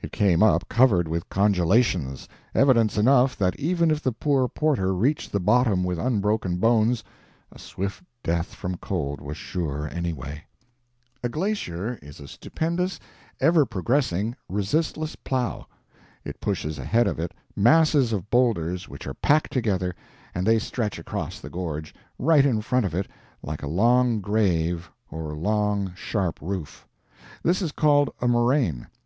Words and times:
It 0.00 0.12
came 0.12 0.42
up 0.42 0.66
covered 0.70 1.06
with 1.08 1.28
congelations 1.28 2.26
evidence 2.54 2.96
enough 2.96 3.36
that 3.36 3.60
even 3.60 3.90
if 3.90 4.00
the 4.02 4.12
poor 4.12 4.48
porter 4.48 4.94
reached 4.94 5.30
the 5.30 5.38
bottom 5.40 5.84
with 5.84 5.98
unbroken 5.98 6.56
bones, 6.56 7.04
a 7.52 7.58
swift 7.58 8.02
death 8.22 8.54
from 8.54 8.78
cold 8.78 9.20
was 9.20 9.36
sure, 9.36 9.86
anyway. 9.92 10.44
A 11.22 11.28
glacier 11.28 11.98
is 12.00 12.18
a 12.18 12.26
stupendous, 12.26 12.98
ever 13.40 13.66
progressing, 13.66 14.34
resistless 14.48 15.16
plow. 15.16 15.66
It 16.24 16.40
pushes 16.40 16.78
ahead 16.78 17.06
of 17.06 17.18
it 17.20 17.34
masses 17.54 18.10
of 18.14 18.30
boulders 18.30 18.88
which 18.88 19.06
are 19.06 19.12
packed 19.12 19.52
together, 19.52 19.94
and 20.34 20.46
they 20.46 20.58
stretch 20.58 20.98
across 20.98 21.40
the 21.40 21.50
gorge, 21.50 21.94
right 22.18 22.46
in 22.46 22.62
front 22.62 22.86
of 22.86 22.94
it, 22.94 23.06
like 23.42 23.62
a 23.62 23.66
long 23.68 24.22
grave 24.22 24.90
or 25.10 25.32
a 25.32 25.38
long, 25.38 25.92
sharp 25.94 26.40
roof. 26.40 26.88
This 27.42 27.60
is 27.60 27.70
called 27.72 28.08
a 28.22 28.26
moraine. 28.26 28.86